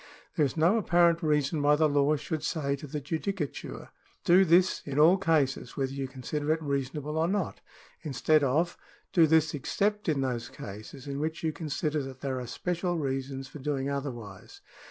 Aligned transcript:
There 0.35 0.47
is 0.47 0.57
no 0.57 0.77
apparent 0.79 1.21
reason 1.21 1.61
why 1.61 1.75
the 1.75 1.87
law 1.87 2.15
should 2.15 2.41
say 2.43 2.75
to 2.77 2.87
the 2.87 2.99
judicature:" 2.99 3.91
Do 4.25 4.45
this 4.45 4.81
in 4.83 4.97
all 4.97 5.15
cases, 5.19 5.77
whether 5.77 5.91
you 5.91 6.07
consider 6.07 6.51
it 6.51 6.61
reasonable 6.63 7.19
or 7.19 7.27
not," 7.27 7.61
in 8.01 8.13
stead 8.13 8.43
of:" 8.43 8.79
Do 9.13 9.27
this 9.27 9.53
except 9.53 10.09
in 10.09 10.21
those 10.21 10.49
cases 10.49 11.05
in 11.05 11.19
which 11.19 11.43
you 11.43 11.53
con 11.53 11.69
sider 11.69 12.01
that 12.01 12.21
there 12.21 12.39
are 12.39 12.47
special 12.47 12.97
reasons 12.97 13.47
for 13.47 13.59
doing 13.59 13.91
otherwise." 13.91 14.61